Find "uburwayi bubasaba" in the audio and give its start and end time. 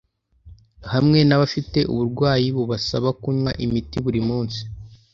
1.91-3.09